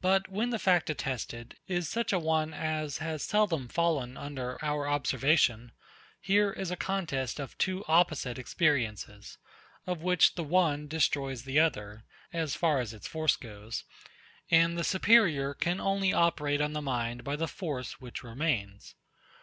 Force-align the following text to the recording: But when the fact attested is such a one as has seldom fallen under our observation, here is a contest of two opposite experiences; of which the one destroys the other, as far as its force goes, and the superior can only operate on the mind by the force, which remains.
But 0.00 0.26
when 0.30 0.48
the 0.48 0.58
fact 0.58 0.88
attested 0.88 1.54
is 1.68 1.86
such 1.86 2.14
a 2.14 2.18
one 2.18 2.54
as 2.54 2.96
has 2.96 3.22
seldom 3.22 3.68
fallen 3.68 4.16
under 4.16 4.56
our 4.64 4.88
observation, 4.88 5.72
here 6.18 6.50
is 6.50 6.70
a 6.70 6.78
contest 6.78 7.38
of 7.38 7.58
two 7.58 7.84
opposite 7.86 8.38
experiences; 8.38 9.36
of 9.86 10.00
which 10.00 10.34
the 10.34 10.44
one 10.44 10.88
destroys 10.88 11.42
the 11.44 11.60
other, 11.60 12.04
as 12.32 12.54
far 12.54 12.80
as 12.80 12.94
its 12.94 13.06
force 13.06 13.36
goes, 13.36 13.84
and 14.50 14.78
the 14.78 14.82
superior 14.82 15.52
can 15.52 15.78
only 15.78 16.10
operate 16.10 16.62
on 16.62 16.72
the 16.72 16.80
mind 16.80 17.22
by 17.22 17.36
the 17.36 17.46
force, 17.46 18.00
which 18.00 18.22
remains. 18.22 18.94